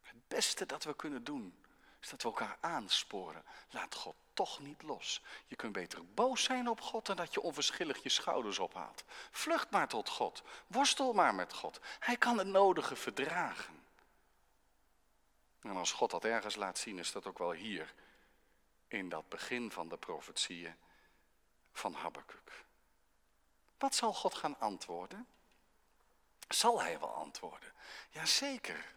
Het 0.02 0.28
beste 0.28 0.66
dat 0.66 0.84
we 0.84 0.96
kunnen 0.96 1.24
doen 1.24 1.65
is 2.06 2.12
dat 2.12 2.22
we 2.22 2.28
elkaar 2.28 2.58
aansporen. 2.60 3.44
Laat 3.70 3.94
God 3.94 4.14
toch 4.32 4.60
niet 4.60 4.82
los. 4.82 5.22
Je 5.46 5.56
kunt 5.56 5.72
beter 5.72 6.06
boos 6.14 6.42
zijn 6.42 6.68
op 6.68 6.80
God 6.80 7.06
dan 7.06 7.16
dat 7.16 7.34
je 7.34 7.40
onverschillig 7.40 8.02
je 8.02 8.08
schouders 8.08 8.58
ophaalt. 8.58 9.04
Vlucht 9.30 9.70
maar 9.70 9.88
tot 9.88 10.08
God. 10.08 10.42
Worstel 10.66 11.12
maar 11.12 11.34
met 11.34 11.52
God. 11.52 11.80
Hij 11.98 12.16
kan 12.16 12.38
het 12.38 12.46
nodige 12.46 12.96
verdragen. 12.96 13.84
En 15.60 15.76
als 15.76 15.92
God 15.92 16.10
dat 16.10 16.24
ergens 16.24 16.54
laat 16.54 16.78
zien, 16.78 16.98
is 16.98 17.12
dat 17.12 17.26
ook 17.26 17.38
wel 17.38 17.52
hier. 17.52 17.94
In 18.88 19.08
dat 19.08 19.28
begin 19.28 19.70
van 19.70 19.88
de 19.88 19.96
profetieën 19.96 20.76
van 21.72 21.94
Habakkuk. 21.94 22.64
Wat 23.78 23.94
zal 23.94 24.14
God 24.14 24.34
gaan 24.34 24.58
antwoorden? 24.58 25.26
Zal 26.48 26.82
hij 26.82 26.98
wel 26.98 27.14
antwoorden? 27.14 27.72
Jazeker. 28.10 28.95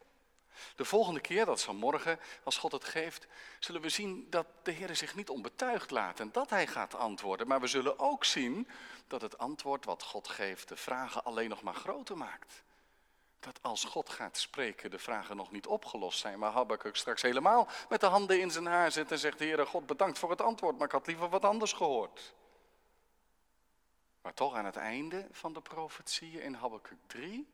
De 0.75 0.85
volgende 0.85 1.19
keer, 1.19 1.45
dat 1.45 1.59
zal 1.59 1.73
morgen, 1.73 2.19
als 2.43 2.57
God 2.57 2.71
het 2.71 2.83
geeft, 2.83 3.27
zullen 3.59 3.81
we 3.81 3.89
zien 3.89 4.27
dat 4.29 4.45
de 4.63 4.71
Heer 4.71 4.95
zich 4.95 5.15
niet 5.15 5.29
onbetuigd 5.29 5.91
laat 5.91 6.19
en 6.19 6.29
dat 6.31 6.49
Hij 6.49 6.67
gaat 6.67 6.95
antwoorden. 6.95 7.47
Maar 7.47 7.61
we 7.61 7.67
zullen 7.67 7.99
ook 7.99 8.25
zien 8.25 8.67
dat 9.07 9.21
het 9.21 9.37
antwoord 9.37 9.85
wat 9.85 10.03
God 10.03 10.27
geeft 10.27 10.67
de 10.67 10.75
vragen 10.75 11.23
alleen 11.23 11.49
nog 11.49 11.61
maar 11.61 11.75
groter 11.75 12.17
maakt. 12.17 12.63
Dat 13.39 13.59
als 13.61 13.83
God 13.83 14.09
gaat 14.09 14.37
spreken, 14.37 14.91
de 14.91 14.99
vragen 14.99 15.35
nog 15.35 15.51
niet 15.51 15.67
opgelost 15.67 16.19
zijn, 16.19 16.39
maar 16.39 16.51
Habakkuk 16.51 16.95
straks 16.95 17.21
helemaal 17.21 17.67
met 17.89 17.99
de 17.99 18.05
handen 18.05 18.39
in 18.39 18.51
zijn 18.51 18.65
haar 18.65 18.91
zit 18.91 19.11
en 19.11 19.19
zegt, 19.19 19.39
Heere 19.39 19.65
God, 19.65 19.85
bedankt 19.85 20.19
voor 20.19 20.29
het 20.29 20.41
antwoord, 20.41 20.77
maar 20.77 20.85
ik 20.85 20.91
had 20.91 21.07
liever 21.07 21.29
wat 21.29 21.45
anders 21.45 21.73
gehoord. 21.73 22.33
Maar 24.21 24.33
toch 24.33 24.53
aan 24.55 24.65
het 24.65 24.75
einde 24.75 25.27
van 25.31 25.53
de 25.53 25.61
profetieën 25.61 26.41
in 26.41 26.53
Habakkuk 26.53 26.97
3 27.07 27.47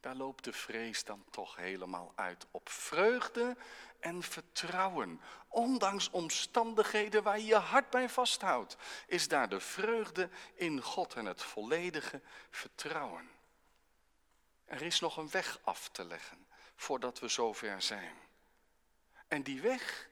daar 0.00 0.14
loopt 0.14 0.44
de 0.44 0.52
vrees 0.52 1.04
dan 1.04 1.24
toch 1.30 1.56
helemaal 1.56 2.12
uit 2.14 2.46
op 2.50 2.68
vreugde 2.68 3.56
en 4.00 4.22
vertrouwen. 4.22 5.20
Ondanks 5.48 6.10
omstandigheden 6.10 7.22
waar 7.22 7.38
je 7.38 7.46
je 7.46 7.54
hart 7.54 7.90
bij 7.90 8.08
vasthoudt, 8.08 8.76
is 9.06 9.28
daar 9.28 9.48
de 9.48 9.60
vreugde 9.60 10.28
in 10.54 10.82
God 10.82 11.14
en 11.14 11.26
het 11.26 11.42
volledige 11.42 12.20
vertrouwen. 12.50 13.30
Er 14.64 14.82
is 14.82 15.00
nog 15.00 15.16
een 15.16 15.30
weg 15.30 15.58
af 15.62 15.88
te 15.88 16.04
leggen 16.04 16.46
voordat 16.76 17.18
we 17.18 17.28
zover 17.28 17.82
zijn. 17.82 18.14
En 19.28 19.42
die 19.42 19.60
weg, 19.60 20.08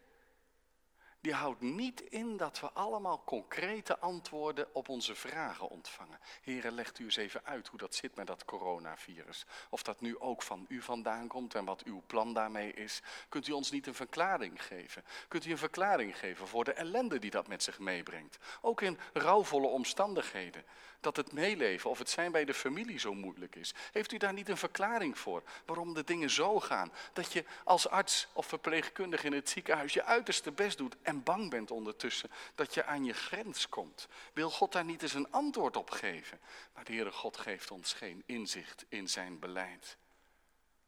die 1.26 1.34
houdt 1.34 1.60
niet 1.60 2.00
in 2.00 2.36
dat 2.36 2.60
we 2.60 2.70
allemaal 2.72 3.22
concrete 3.24 3.98
antwoorden 3.98 4.66
op 4.72 4.88
onze 4.88 5.14
vragen 5.14 5.68
ontvangen. 5.68 6.18
Heren, 6.42 6.72
legt 6.72 6.98
u 6.98 7.04
eens 7.04 7.16
even 7.16 7.44
uit 7.44 7.68
hoe 7.68 7.78
dat 7.78 7.94
zit 7.94 8.14
met 8.14 8.26
dat 8.26 8.44
coronavirus. 8.44 9.46
Of 9.70 9.82
dat 9.82 10.00
nu 10.00 10.18
ook 10.18 10.42
van 10.42 10.64
u 10.68 10.82
vandaan 10.82 11.26
komt 11.26 11.54
en 11.54 11.64
wat 11.64 11.82
uw 11.84 12.02
plan 12.06 12.34
daarmee 12.34 12.72
is. 12.72 13.02
Kunt 13.28 13.48
u 13.48 13.52
ons 13.52 13.70
niet 13.70 13.86
een 13.86 13.94
verklaring 13.94 14.64
geven? 14.64 15.04
Kunt 15.28 15.46
u 15.46 15.50
een 15.50 15.58
verklaring 15.58 16.18
geven 16.18 16.46
voor 16.46 16.64
de 16.64 16.72
ellende 16.72 17.18
die 17.18 17.30
dat 17.30 17.48
met 17.48 17.62
zich 17.62 17.78
meebrengt? 17.78 18.38
Ook 18.60 18.80
in 18.80 18.98
rouwvolle 19.12 19.66
omstandigheden. 19.66 20.64
Dat 21.00 21.16
het 21.16 21.32
meeleven 21.32 21.90
of 21.90 21.98
het 21.98 22.10
zijn 22.10 22.32
bij 22.32 22.44
de 22.44 22.54
familie 22.54 22.98
zo 22.98 23.14
moeilijk 23.14 23.56
is. 23.56 23.74
Heeft 23.92 24.12
u 24.12 24.16
daar 24.16 24.32
niet 24.32 24.48
een 24.48 24.56
verklaring 24.56 25.18
voor 25.18 25.42
waarom 25.64 25.94
de 25.94 26.04
dingen 26.04 26.30
zo 26.30 26.60
gaan? 26.60 26.92
Dat 27.12 27.32
je 27.32 27.44
als 27.64 27.88
arts 27.88 28.28
of 28.32 28.46
verpleegkundige 28.46 29.26
in 29.26 29.32
het 29.32 29.48
ziekenhuis 29.48 29.92
je 29.92 30.04
uiterste 30.04 30.52
best 30.52 30.78
doet 30.78 30.96
en 31.02 31.15
bang 31.22 31.50
bent 31.50 31.70
ondertussen 31.70 32.30
dat 32.54 32.74
je 32.74 32.84
aan 32.84 33.04
je 33.04 33.12
grens 33.12 33.68
komt. 33.68 34.08
Wil 34.32 34.50
God 34.50 34.72
daar 34.72 34.84
niet 34.84 35.02
eens 35.02 35.14
een 35.14 35.30
antwoord 35.30 35.76
op 35.76 35.90
geven? 35.90 36.40
Maar 36.74 36.84
de 36.84 36.92
Heere 36.92 37.12
God 37.12 37.36
geeft 37.36 37.70
ons 37.70 37.92
geen 37.92 38.22
inzicht 38.26 38.84
in 38.88 39.08
zijn 39.08 39.38
beleid. 39.38 39.96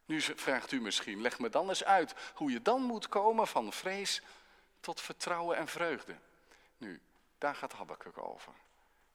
Nu 0.05 0.21
vraagt 0.21 0.73
u 0.73 0.81
misschien, 0.81 1.21
leg 1.21 1.39
me 1.39 1.49
dan 1.49 1.69
eens 1.69 1.85
uit 1.85 2.15
hoe 2.35 2.51
je 2.51 2.63
dan 2.63 2.83
moet 2.83 3.09
komen 3.09 3.47
van 3.47 3.73
vrees 3.73 4.23
tot 4.81 5.01
vertrouwen 5.01 5.57
en 5.57 5.69
vreugde. 5.69 6.17
Nu, 6.77 7.01
daar 7.39 7.55
gaat 7.55 7.73
Habakkuk 7.73 8.19
over. 8.19 8.53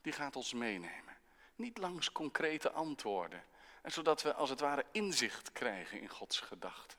Die 0.01 0.13
gaat 0.13 0.35
ons 0.35 0.53
meenemen. 0.53 1.17
Niet 1.55 1.77
langs 1.77 2.11
concrete 2.11 2.71
antwoorden. 2.71 3.43
En 3.81 3.91
zodat 3.91 4.21
we 4.21 4.33
als 4.33 4.49
het 4.49 4.59
ware 4.59 4.85
inzicht 4.91 5.51
krijgen 5.51 6.01
in 6.01 6.09
Gods 6.09 6.39
gedachten. 6.39 6.97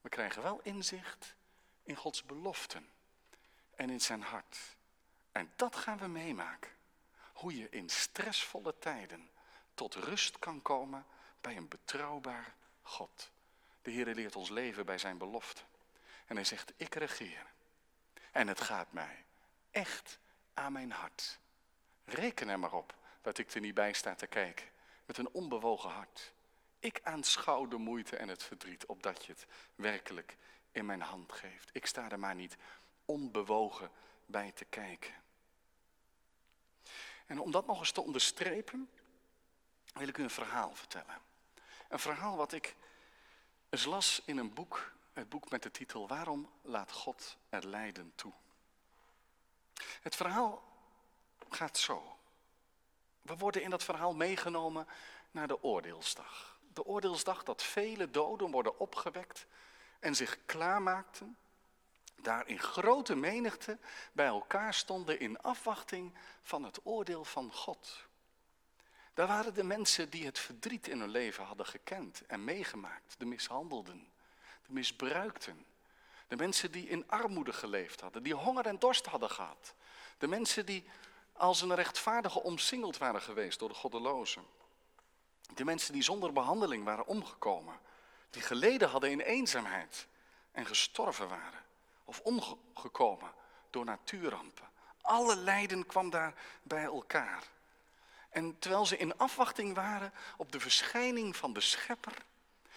We 0.00 0.08
krijgen 0.08 0.42
wel 0.42 0.60
inzicht 0.62 1.34
in 1.82 1.96
Gods 1.96 2.22
beloften 2.24 2.88
en 3.82 3.90
in 3.90 4.00
zijn 4.00 4.22
hart. 4.22 4.58
En 5.32 5.52
dat 5.56 5.76
gaan 5.76 5.98
we 5.98 6.06
meemaken. 6.06 6.70
Hoe 7.32 7.56
je 7.56 7.68
in 7.68 7.88
stressvolle 7.88 8.78
tijden 8.78 9.30
tot 9.74 9.94
rust 9.94 10.38
kan 10.38 10.62
komen 10.62 11.06
bij 11.40 11.56
een 11.56 11.68
betrouwbaar 11.68 12.54
God. 12.82 13.30
De 13.82 13.90
Heer 13.90 14.14
leert 14.14 14.36
ons 14.36 14.48
leven 14.48 14.86
bij 14.86 14.98
zijn 14.98 15.18
belofte. 15.18 15.62
En 16.26 16.36
hij 16.36 16.44
zegt, 16.44 16.72
ik 16.76 16.94
regeer. 16.94 17.46
En 18.32 18.48
het 18.48 18.60
gaat 18.60 18.92
mij 18.92 19.24
echt 19.70 20.18
aan 20.54 20.72
mijn 20.72 20.92
hart. 20.92 21.38
Reken 22.04 22.48
er 22.48 22.58
maar 22.58 22.72
op 22.72 22.94
dat 23.20 23.38
ik 23.38 23.54
er 23.54 23.60
niet 23.60 23.74
bij 23.74 23.92
sta 23.92 24.14
te 24.14 24.26
kijken. 24.26 24.66
Met 25.04 25.18
een 25.18 25.30
onbewogen 25.30 25.90
hart. 25.90 26.32
Ik 26.78 27.00
aanschouw 27.02 27.68
de 27.68 27.76
moeite 27.76 28.16
en 28.16 28.28
het 28.28 28.42
verdriet, 28.42 28.86
opdat 28.86 29.24
je 29.24 29.32
het 29.32 29.46
werkelijk 29.74 30.36
in 30.72 30.86
mijn 30.86 31.00
hand 31.00 31.32
geeft. 31.32 31.70
Ik 31.72 31.86
sta 31.86 32.10
er 32.10 32.18
maar 32.18 32.34
niet 32.34 32.56
onbewogen 33.04 33.90
bij 34.26 34.52
te 34.52 34.64
kijken. 34.64 35.14
En 37.26 37.40
om 37.40 37.50
dat 37.50 37.66
nog 37.66 37.78
eens 37.78 37.92
te 37.92 38.00
onderstrepen, 38.02 38.90
wil 39.94 40.08
ik 40.08 40.18
u 40.18 40.22
een 40.22 40.30
verhaal 40.30 40.74
vertellen. 40.74 41.20
Een 41.88 41.98
verhaal 41.98 42.36
wat 42.36 42.52
ik 42.52 42.76
eens 43.68 43.84
las 43.84 44.22
in 44.24 44.38
een 44.38 44.54
boek, 44.54 44.92
het 45.12 45.28
boek 45.28 45.50
met 45.50 45.62
de 45.62 45.70
titel 45.70 46.08
Waarom 46.08 46.50
laat 46.62 46.92
God 46.92 47.36
er 47.48 47.66
lijden 47.66 48.12
toe? 48.14 48.32
Het 50.02 50.16
verhaal 50.16 50.62
gaat 51.48 51.78
zo. 51.78 52.16
We 53.22 53.36
worden 53.36 53.62
in 53.62 53.70
dat 53.70 53.84
verhaal 53.84 54.14
meegenomen 54.14 54.86
naar 55.30 55.48
de 55.48 55.62
oordeelsdag. 55.62 56.58
De 56.72 56.84
oordeelsdag 56.84 57.42
dat 57.42 57.62
vele 57.62 58.10
doden 58.10 58.50
worden 58.50 58.78
opgewekt 58.78 59.46
en 60.00 60.14
zich 60.14 60.38
klaarmaakten 60.46 61.36
daar 62.22 62.48
in 62.48 62.58
grote 62.58 63.14
menigte 63.14 63.78
bij 64.12 64.26
elkaar 64.26 64.74
stonden 64.74 65.20
in 65.20 65.40
afwachting 65.40 66.14
van 66.42 66.64
het 66.64 66.80
oordeel 66.82 67.24
van 67.24 67.52
God. 67.52 68.06
Daar 69.14 69.26
waren 69.26 69.54
de 69.54 69.64
mensen 69.64 70.10
die 70.10 70.24
het 70.24 70.38
verdriet 70.38 70.88
in 70.88 71.00
hun 71.00 71.10
leven 71.10 71.44
hadden 71.44 71.66
gekend 71.66 72.26
en 72.26 72.44
meegemaakt, 72.44 73.14
de 73.18 73.24
mishandelden, 73.24 74.08
de 74.66 74.72
misbruikten, 74.72 75.66
de 76.28 76.36
mensen 76.36 76.72
die 76.72 76.88
in 76.88 77.08
armoede 77.08 77.52
geleefd 77.52 78.00
hadden, 78.00 78.22
die 78.22 78.34
honger 78.34 78.66
en 78.66 78.78
dorst 78.78 79.06
hadden 79.06 79.30
gehad, 79.30 79.74
de 80.18 80.26
mensen 80.26 80.66
die 80.66 80.84
als 81.32 81.60
een 81.60 81.74
rechtvaardige 81.74 82.42
omsingeld 82.42 82.98
waren 82.98 83.22
geweest 83.22 83.58
door 83.58 83.68
de 83.68 83.74
goddelozen, 83.74 84.44
de 85.54 85.64
mensen 85.64 85.92
die 85.92 86.02
zonder 86.02 86.32
behandeling 86.32 86.84
waren 86.84 87.06
omgekomen, 87.06 87.80
die 88.30 88.42
geleden 88.42 88.88
hadden 88.88 89.10
in 89.10 89.20
eenzaamheid 89.20 90.06
en 90.52 90.66
gestorven 90.66 91.28
waren 91.28 91.70
of 92.04 92.20
omgekomen 92.20 93.32
door 93.70 93.84
natuurrampen. 93.84 94.68
Alle 95.00 95.36
lijden 95.36 95.86
kwam 95.86 96.10
daar 96.10 96.34
bij 96.62 96.84
elkaar. 96.84 97.42
En 98.30 98.58
terwijl 98.58 98.86
ze 98.86 98.96
in 98.96 99.16
afwachting 99.16 99.74
waren 99.74 100.12
op 100.36 100.52
de 100.52 100.60
verschijning 100.60 101.36
van 101.36 101.52
de 101.52 101.60
schepper, 101.60 102.14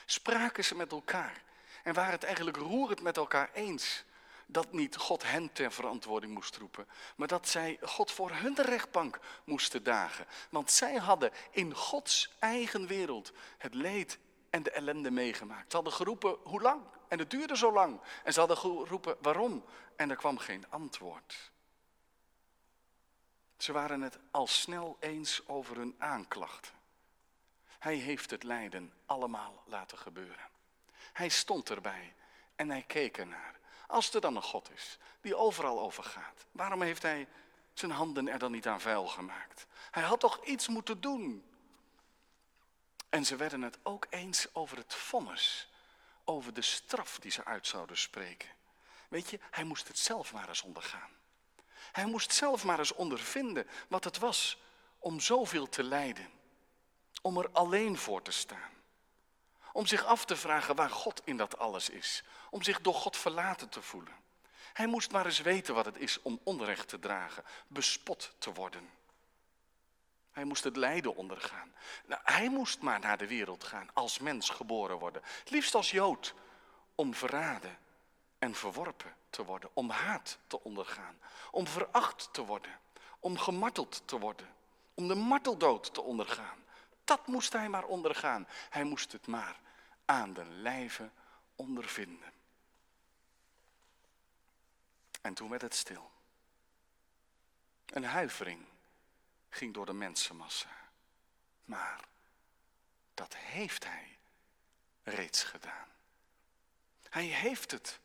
spraken 0.06 0.66
ze 0.66 0.76
met 0.76 0.92
elkaar. 0.92 1.44
En 1.84 1.94
waren 1.94 2.12
het 2.12 2.24
eigenlijk 2.24 2.58
roerend 2.58 3.02
met 3.02 3.18
elkaar 3.18 3.50
eens 3.54 4.04
dat 4.46 4.72
niet 4.72 4.96
God 4.96 5.24
hen 5.24 5.54
ter 5.54 5.72
verantwoording 5.72 6.34
moest 6.34 6.58
roepen, 6.58 6.88
maar 7.16 7.28
dat 7.28 7.48
zij 7.48 7.78
God 7.82 8.12
voor 8.12 8.32
hun 8.32 8.56
rechtbank 8.56 9.20
moesten 9.44 9.84
dagen. 9.84 10.26
Want 10.50 10.72
zij 10.72 10.96
hadden 10.96 11.32
in 11.52 11.76
Gods 11.76 12.36
eigen 12.40 12.88
wereld 12.88 13.32
het 13.58 13.74
leed 13.74 14.20
en 14.50 14.64
de 14.64 14.72
ellende 14.72 15.12
meegemaakt. 15.12 15.70
Ze 15.72 15.76
hadden 15.76 15.94
geroepen, 15.94 16.38
hoe 16.44 16.62
lang? 16.62 16.82
En 17.16 17.22
het 17.22 17.30
duurde 17.30 17.58
zo 17.58 17.72
lang. 17.72 18.00
En 18.24 18.34
ze 18.34 18.40
hadden 18.40 18.58
geroepen, 18.58 19.18
waarom? 19.22 19.66
En 19.96 20.10
er 20.10 20.16
kwam 20.16 20.38
geen 20.38 20.66
antwoord. 20.70 21.52
Ze 23.58 23.72
waren 23.72 24.02
het 24.02 24.18
al 24.32 24.48
snel 24.48 24.98
eens 25.00 25.48
over 25.48 25.78
hun 25.78 25.96
aanklachten. 25.98 26.72
Hij 27.80 27.96
heeft 27.96 28.30
het 28.30 28.44
lijden 28.44 28.94
allemaal 29.06 29.64
laten 29.66 29.98
gebeuren. 29.98 30.50
Hij 31.14 31.30
stond 31.30 31.70
erbij 31.70 32.14
en 32.56 32.70
hij 32.70 32.84
keek 32.88 33.18
ernaar. 33.18 33.60
Als 33.88 34.14
er 34.14 34.22
dan 34.22 34.36
een 34.36 34.42
God 34.42 34.72
is 34.72 34.98
die 35.22 35.36
overal 35.36 35.80
over 35.80 36.04
gaat, 36.04 36.46
waarom 36.52 36.82
heeft 36.82 37.02
hij 37.02 37.28
zijn 37.74 37.92
handen 37.92 38.28
er 38.28 38.40
dan 38.40 38.52
niet 38.52 38.68
aan 38.68 38.82
vuil 38.82 39.08
gemaakt? 39.08 39.68
Hij 39.92 40.04
had 40.04 40.20
toch 40.20 40.46
iets 40.46 40.68
moeten 40.68 41.02
doen? 41.02 41.52
En 43.10 43.26
ze 43.26 43.36
werden 43.36 43.62
het 43.62 43.78
ook 43.84 44.08
eens 44.10 44.48
over 44.54 44.78
het 44.78 44.94
vonnis, 44.94 45.70
over 46.26 46.54
de 46.54 46.62
straf 46.62 47.20
die 47.20 47.32
ze 47.32 47.46
uit 47.46 47.68
zouden 47.68 47.98
spreken. 47.98 48.50
Weet 49.08 49.30
je, 49.30 49.40
hij 49.52 49.64
moest 49.64 49.88
het 49.88 49.98
zelf 49.98 50.34
maar 50.34 50.48
eens 50.48 50.62
ondergaan. 50.62 51.10
Hij 51.92 52.06
moest 52.06 52.34
zelf 52.34 52.64
maar 52.64 52.80
eens 52.80 52.94
ondervinden 52.94 53.68
wat 53.88 54.04
het 54.04 54.18
was 54.18 54.58
om 55.00 55.20
zoveel 55.20 55.70
te 55.70 55.84
lijden. 55.84 56.30
Om 57.22 57.38
er 57.38 57.50
alleen 57.52 57.98
voor 57.98 58.22
te 58.22 58.32
staan. 58.32 58.74
Om 59.72 59.86
zich 59.86 60.06
af 60.06 60.26
te 60.26 60.36
vragen 60.36 60.76
waar 60.76 60.90
God 60.90 61.22
in 61.24 61.38
dat 61.38 61.58
alles 61.58 61.90
is. 61.90 62.24
Om 62.50 62.64
zich 62.64 62.82
door 62.82 62.94
God 62.94 63.18
verlaten 63.18 63.70
te 63.70 63.82
voelen. 63.82 64.24
Hij 64.74 64.88
moest 64.88 65.12
maar 65.12 65.26
eens 65.26 65.42
weten 65.42 65.74
wat 65.74 65.86
het 65.86 65.98
is 65.98 66.22
om 66.22 66.40
onrecht 66.44 66.88
te 66.88 67.00
dragen, 67.00 67.44
bespot 67.68 68.32
te 68.38 68.54
worden. 68.54 68.90
Hij 70.36 70.44
moest 70.44 70.64
het 70.64 70.76
lijden 70.76 71.16
ondergaan. 71.16 71.74
Nou, 72.06 72.22
hij 72.24 72.50
moest 72.50 72.82
maar 72.82 73.00
naar 73.00 73.18
de 73.18 73.28
wereld 73.28 73.64
gaan, 73.64 73.90
als 73.94 74.20
mens 74.20 74.50
geboren 74.50 74.98
worden. 74.98 75.22
Liefst 75.46 75.76
als 75.76 75.92
Jood, 75.92 76.34
om 76.96 77.14
verraden 77.14 77.78
en 78.40 78.56
verworpen 78.56 79.16
te 79.30 79.46
worden. 79.46 79.70
Om 79.74 79.90
haat 79.90 80.38
te 80.48 80.64
ondergaan. 80.64 81.20
Om 81.52 81.68
veracht 81.68 82.30
te 82.32 82.46
worden. 82.46 82.80
Om 83.20 83.38
gemarteld 83.38 84.02
te 84.06 84.20
worden. 84.20 84.56
Om 84.94 85.08
de 85.08 85.16
marteldood 85.16 85.94
te 85.94 86.02
ondergaan. 86.02 86.64
Dat 87.04 87.28
moest 87.28 87.54
hij 87.54 87.70
maar 87.70 87.86
ondergaan. 87.86 88.48
Hij 88.70 88.84
moest 88.84 89.12
het 89.12 89.28
maar 89.28 89.60
aan 90.06 90.34
de 90.34 90.46
lijve 90.46 91.10
ondervinden. 91.56 92.34
En 95.22 95.34
toen 95.34 95.50
werd 95.50 95.62
het 95.62 95.76
stil. 95.76 96.12
Een 97.86 98.06
huivering 98.06 98.66
ging 99.56 99.74
door 99.74 99.86
de 99.86 99.94
mensenmassa. 99.94 100.90
Maar 101.66 102.00
dat 103.14 103.36
heeft 103.36 103.86
hij 103.86 104.18
reeds 105.04 105.44
gedaan. 105.44 105.88
Hij 107.10 107.26
heeft 107.26 107.72
het 107.72 108.00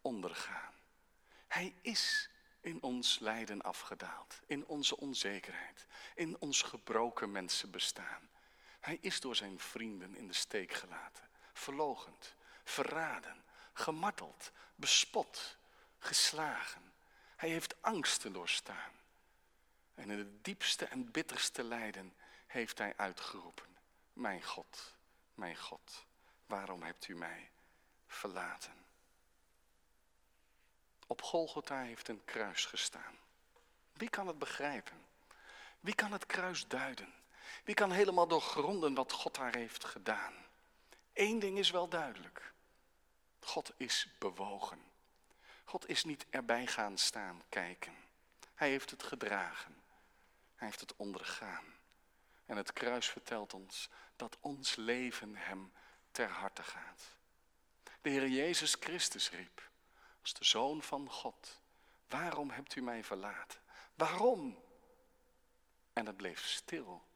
ondergaan. 0.00 0.74
Hij 1.46 1.74
is 1.80 2.30
in 2.60 2.82
ons 2.82 3.18
lijden 3.18 3.62
afgedaald, 3.62 4.40
in 4.46 4.66
onze 4.66 4.96
onzekerheid, 4.96 5.86
in 6.14 6.36
ons 6.38 6.62
gebroken 6.62 7.32
mensenbestaan. 7.32 8.28
Hij 8.80 8.98
is 9.00 9.20
door 9.20 9.36
zijn 9.36 9.58
vrienden 9.58 10.16
in 10.16 10.26
de 10.26 10.34
steek 10.34 10.72
gelaten, 10.72 11.28
verlogend, 11.52 12.34
verraden, 12.64 13.44
gemarteld, 13.72 14.52
bespot, 14.74 15.56
geslagen. 15.98 16.92
Hij 17.36 17.48
heeft 17.48 17.82
angsten 17.82 18.32
doorstaan. 18.32 18.97
En 19.98 20.10
in 20.10 20.18
het 20.18 20.44
diepste 20.44 20.84
en 20.84 21.10
bitterste 21.10 21.62
lijden 21.62 22.14
heeft 22.46 22.78
hij 22.78 22.96
uitgeroepen. 22.96 23.76
Mijn 24.12 24.42
God, 24.42 24.94
mijn 25.34 25.56
God, 25.56 26.06
waarom 26.46 26.82
hebt 26.82 27.08
u 27.08 27.14
mij 27.14 27.50
verlaten? 28.06 28.72
Op 31.06 31.22
Golgotha 31.22 31.80
heeft 31.82 32.08
een 32.08 32.24
kruis 32.24 32.64
gestaan. 32.64 33.18
Wie 33.92 34.10
kan 34.10 34.26
het 34.26 34.38
begrijpen? 34.38 35.06
Wie 35.80 35.94
kan 35.94 36.12
het 36.12 36.26
kruis 36.26 36.66
duiden? 36.66 37.14
Wie 37.64 37.74
kan 37.74 37.90
helemaal 37.90 38.28
doorgronden 38.28 38.94
wat 38.94 39.12
God 39.12 39.34
daar 39.34 39.54
heeft 39.54 39.84
gedaan? 39.84 40.34
Eén 41.12 41.38
ding 41.38 41.58
is 41.58 41.70
wel 41.70 41.88
duidelijk. 41.88 42.52
God 43.40 43.72
is 43.76 44.08
bewogen. 44.18 44.82
God 45.64 45.88
is 45.88 46.04
niet 46.04 46.26
erbij 46.30 46.66
gaan 46.66 46.98
staan 46.98 47.42
kijken. 47.48 47.94
Hij 48.54 48.68
heeft 48.68 48.90
het 48.90 49.02
gedragen. 49.02 49.86
Hij 50.58 50.66
heeft 50.66 50.80
het 50.80 50.96
ondergaan. 50.96 51.64
En 52.46 52.56
het 52.56 52.72
kruis 52.72 53.06
vertelt 53.06 53.54
ons 53.54 53.88
dat 54.16 54.36
ons 54.40 54.76
leven 54.76 55.36
hem 55.36 55.72
ter 56.10 56.28
harte 56.28 56.62
gaat. 56.62 57.16
De 58.00 58.10
Heer 58.10 58.28
Jezus 58.28 58.76
Christus 58.80 59.30
riep, 59.30 59.70
als 60.20 60.34
de 60.34 60.44
Zoon 60.44 60.82
van 60.82 61.10
God, 61.10 61.62
waarom 62.08 62.50
hebt 62.50 62.74
u 62.74 62.80
mij 62.80 63.04
verlaten? 63.04 63.60
Waarom? 63.94 64.62
En 65.92 66.06
het 66.06 66.16
bleef 66.16 66.44
stil 66.44 67.06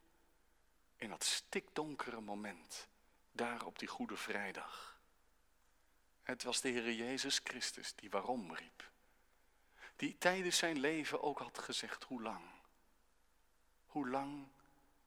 in 0.95 1.09
dat 1.09 1.23
stikdonkere 1.23 2.21
moment, 2.21 2.87
daar 3.31 3.65
op 3.65 3.79
die 3.79 3.87
Goede 3.87 4.17
Vrijdag. 4.17 4.99
Het 6.21 6.43
was 6.43 6.61
de 6.61 6.69
Heer 6.69 6.93
Jezus 6.93 7.41
Christus 7.43 7.95
die 7.95 8.09
waarom 8.09 8.55
riep. 8.55 8.91
Die 9.95 10.17
tijdens 10.17 10.57
zijn 10.57 10.79
leven 10.79 11.21
ook 11.21 11.39
had 11.39 11.59
gezegd, 11.59 12.03
hoe 12.03 12.21
lang? 12.21 12.62
Hoe 13.93 14.09
lang 14.09 14.47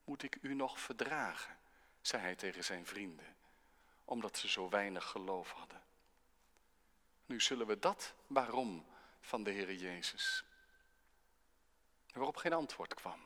moet 0.05 0.23
ik 0.23 0.39
u 0.41 0.55
nog 0.55 0.81
verdragen? 0.81 1.57
zei 2.01 2.23
hij 2.23 2.35
tegen 2.35 2.65
zijn 2.65 2.87
vrienden, 2.87 3.37
omdat 4.05 4.39
ze 4.39 4.49
zo 4.49 4.69
weinig 4.69 5.05
geloof 5.05 5.51
hadden. 5.51 5.83
Nu 7.27 7.41
zullen 7.41 7.67
we 7.67 7.79
dat 7.79 8.15
waarom 8.27 8.87
van 9.21 9.43
de 9.43 9.51
Heer 9.51 9.75
Jezus, 9.75 10.45
waarop 12.13 12.37
geen 12.37 12.53
antwoord 12.53 12.95
kwam. 12.95 13.21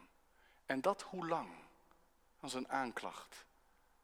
En 0.67 0.81
dat 0.81 1.03
hoe 1.03 1.27
lang, 1.27 1.51
als 2.41 2.55
een 2.55 2.69
aanklacht 2.69 3.45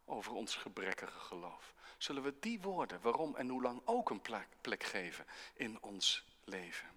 over 0.04 0.32
ons 0.32 0.54
gebrekkige 0.54 1.20
geloof. 1.20 1.74
Zullen 1.98 2.22
we 2.22 2.34
die 2.40 2.60
woorden, 2.60 3.00
waarom 3.00 3.36
en 3.36 3.48
hoe 3.48 3.62
lang, 3.62 3.82
ook 3.84 4.10
een 4.10 4.22
plek, 4.60 4.84
geven 4.84 5.26
in 5.54 5.82
ons 5.82 6.24
leven? 6.44 6.88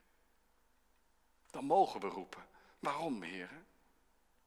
Dan 1.49 1.65
mogen 1.65 1.99
we 1.99 2.07
roepen, 2.07 2.47
waarom, 2.79 3.21
heren? 3.21 3.67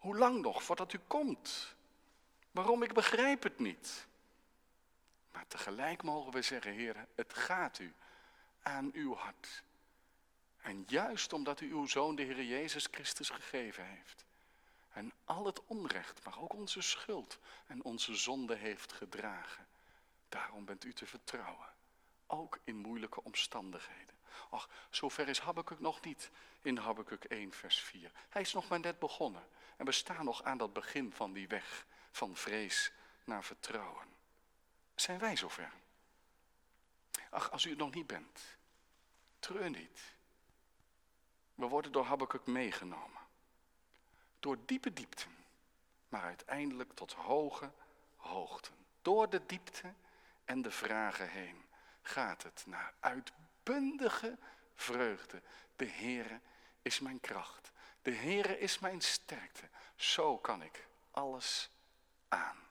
Hoe 0.02 0.16
lang 0.16 0.42
nog 0.42 0.62
voordat 0.62 0.92
u 0.92 0.98
komt? 1.06 1.74
Waarom? 2.50 2.82
Ik 2.82 2.92
begrijp 2.92 3.42
het 3.42 3.58
niet. 3.58 4.06
Maar 5.32 5.46
tegelijk 5.46 6.02
mogen 6.02 6.32
we 6.32 6.42
zeggen, 6.42 6.72
heren, 6.72 7.08
het 7.14 7.34
gaat 7.34 7.78
u 7.78 7.94
aan 8.62 8.90
uw 8.92 9.14
hart. 9.14 9.62
En 10.60 10.84
juist 10.88 11.32
omdat 11.32 11.60
u 11.60 11.70
uw 11.70 11.86
zoon, 11.86 12.16
de 12.16 12.22
Heer 12.22 12.42
Jezus 12.42 12.88
Christus, 12.90 13.28
gegeven 13.28 13.86
heeft. 13.86 14.24
En 14.92 15.12
al 15.24 15.46
het 15.46 15.66
onrecht, 15.66 16.24
maar 16.24 16.40
ook 16.40 16.52
onze 16.52 16.80
schuld 16.80 17.38
en 17.66 17.82
onze 17.82 18.14
zonde 18.14 18.54
heeft 18.54 18.92
gedragen. 18.92 19.66
Daarom 20.28 20.64
bent 20.64 20.84
u 20.84 20.92
te 20.92 21.06
vertrouwen. 21.06 21.68
Ook 22.26 22.58
in 22.64 22.76
moeilijke 22.76 23.22
omstandigheden. 23.22 24.14
Ach, 24.50 24.68
zover 24.90 25.28
is 25.28 25.38
Habakkuk 25.38 25.80
nog 25.80 26.00
niet 26.00 26.30
in 26.62 26.76
Habakkuk 26.76 27.24
1 27.24 27.52
vers 27.52 27.80
4. 27.80 28.10
Hij 28.28 28.42
is 28.42 28.52
nog 28.52 28.68
maar 28.68 28.80
net 28.80 28.98
begonnen. 28.98 29.46
En 29.76 29.84
we 29.84 29.92
staan 29.92 30.24
nog 30.24 30.42
aan 30.42 30.58
dat 30.58 30.72
begin 30.72 31.12
van 31.12 31.32
die 31.32 31.48
weg 31.48 31.86
van 32.10 32.36
vrees 32.36 32.92
naar 33.24 33.44
vertrouwen. 33.44 34.06
Zijn 34.94 35.18
wij 35.18 35.36
zover? 35.36 35.72
Ach, 37.30 37.50
als 37.50 37.64
u 37.64 37.68
het 37.68 37.78
nog 37.78 37.94
niet 37.94 38.06
bent, 38.06 38.40
treur 39.38 39.70
niet. 39.70 40.00
We 41.54 41.66
worden 41.66 41.92
door 41.92 42.04
Habakkuk 42.04 42.46
meegenomen. 42.46 43.20
Door 44.40 44.58
diepe 44.66 44.92
diepten, 44.92 45.36
maar 46.08 46.22
uiteindelijk 46.22 46.92
tot 46.94 47.12
hoge 47.12 47.72
hoogten. 48.16 48.74
Door 49.02 49.30
de 49.30 49.46
diepte 49.46 49.94
en 50.44 50.62
de 50.62 50.70
vragen 50.70 51.28
heen 51.28 51.64
gaat 52.02 52.42
het 52.42 52.64
naar 52.66 52.94
uitbundige 53.64 54.38
vreugde. 54.74 55.42
De 55.76 55.86
Heere 55.86 56.40
is 56.82 57.00
mijn 57.00 57.20
kracht. 57.20 57.72
De 58.02 58.10
Heere 58.10 58.58
is 58.58 58.78
mijn 58.78 59.00
sterkte. 59.00 59.68
Zo 59.96 60.38
kan 60.38 60.62
ik 60.62 60.86
alles 61.10 61.70
aan. 62.28 62.61